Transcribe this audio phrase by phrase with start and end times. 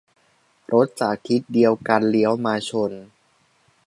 [0.73, 2.91] -รถจากทิศเดียวกันเลี้ยวมาชน